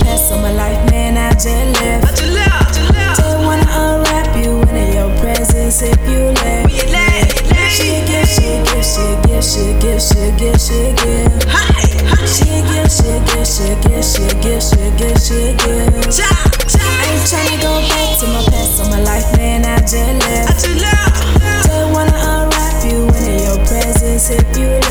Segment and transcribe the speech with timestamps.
[0.00, 1.46] past, on my life, man, I just
[1.80, 2.04] left.
[2.04, 3.20] I just left, just left.
[3.20, 7.28] Just wanna unwrap you in your presence if you you let, you let.
[7.74, 11.42] She give, she give, she give, she give, she give, she give.
[11.50, 11.68] Hi,
[12.06, 12.24] hi.
[12.24, 16.06] She give, she give, she give, she give, she give, she give.
[16.08, 16.30] Cha,
[16.70, 16.80] cha.
[16.80, 20.12] I ain't tryna go back to my past, on my life, man, I just I
[20.22, 20.64] left.
[20.64, 21.66] just left.
[21.66, 24.83] Just wanna unwrap you in your presence if you let.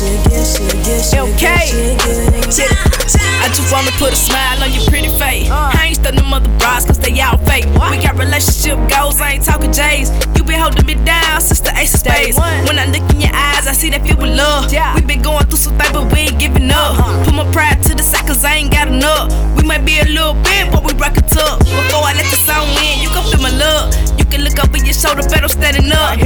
[0.00, 1.66] Okay.
[1.66, 2.54] she give.
[2.54, 2.70] Shit.
[3.42, 5.50] I just wanna put a smile on your pretty face.
[5.50, 7.66] I ain't stunning mother bras cause they all fake.
[7.66, 10.14] We got relationship goals, I ain't talking J's.
[10.36, 12.38] You been holding me down since the ace of spades.
[12.38, 14.70] When I look in your eyes, I see that filled with love.
[14.70, 16.94] We been going through some things, but we ain't giving up.
[16.94, 17.24] Uh-huh.
[17.24, 19.34] Put my pride to the side cause I ain't got enough.
[19.58, 21.58] We might be a little bit, but we rock it up.
[21.58, 23.90] Before I let the song in, you can feel my love.
[24.14, 26.22] You can look over your shoulder, better standing up.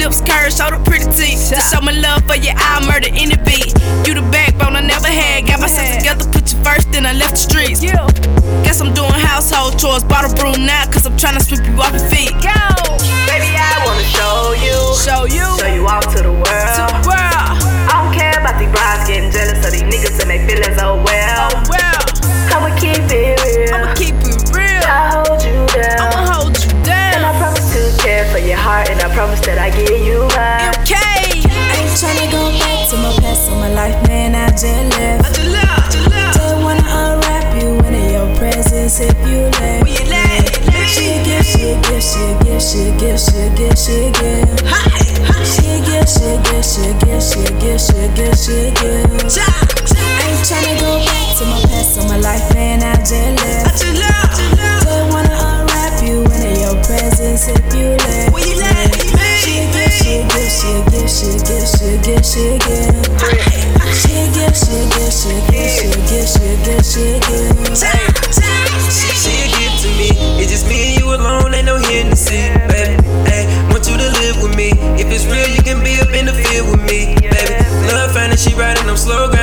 [0.00, 1.52] Lips curve, show the pretty teeth.
[1.52, 3.76] To show my love for you, I'll murder any beat.
[4.08, 5.46] You the backbone I never had.
[5.46, 7.80] Got myself together, put you first, then I left the streets.
[8.64, 11.92] Guess I'm doing household chores, bottle broom now, cause I'm trying to sweep you off
[11.92, 12.32] your feet.
[12.40, 12.56] Go!
[13.28, 16.46] Baby, I wanna show you, Show you show you all to the to world.
[16.48, 16.59] the world.
[34.60, 35.36] I just I left.
[35.36, 36.36] just left, left.
[36.36, 39.80] Just wanna unwrap you in your presence if you let.
[39.80, 40.52] When you let.
[40.84, 44.60] She give, she give, she give, she give, she give, she give.
[44.68, 44.84] Hi,
[45.24, 45.40] hi.
[45.48, 49.32] She give, she give, she give, she give, she give, she give.
[49.32, 49.48] Cha,
[49.88, 49.96] cha.
[49.96, 53.80] I ain't tryna go back to my past, on my life, man, I just left.
[53.80, 58.28] just left, wanna unwrap you in your presence if you let.
[59.40, 62.99] She give, she give, she give, she give, she give, she give.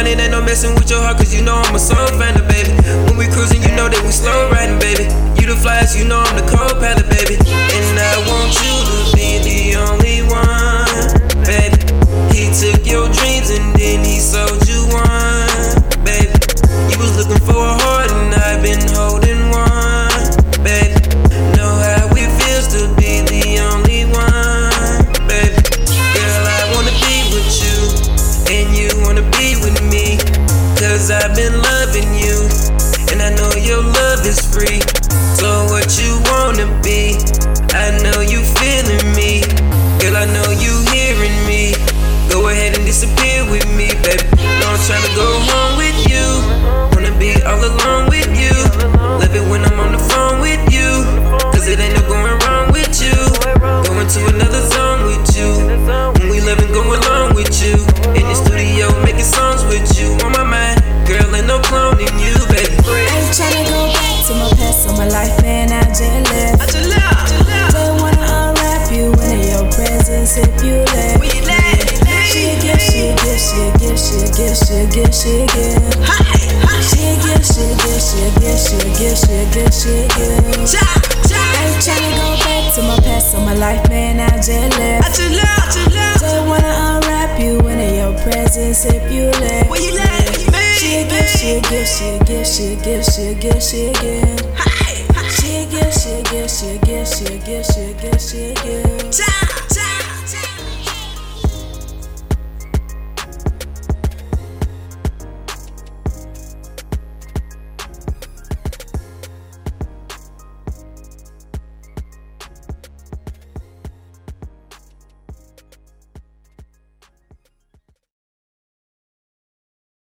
[0.07, 2.71] I'm ain't no messing with your heart, cause you know I'm a soul finder, baby.
[3.03, 5.03] When we cruising, you know that we slow riding, baby.
[5.35, 7.06] You the flyest, you know I'm the co-pilot, baby.
[34.27, 34.86] Is free.
[75.27, 75.79] shit, yeah.
[76.87, 80.77] Shit, yeah, shit, yeah, shit, yeah, shit, yeah, shit, yeah, shit, yeah.
[81.57, 85.05] Ain't tryna go back to my past, on my life, man, I just left.
[85.05, 89.69] I just left, I just wanna unwrap you in your presence if you left.
[89.69, 90.75] Where you left, man?
[90.79, 94.35] Shit, yeah, shit, yeah, shit, yeah, shit, yeah, shit, yeah, shit, yeah.
[95.27, 99.56] Shit, yeah, shit, yeah, shit, yeah, shit, yeah, shit, yeah, shit, yeah.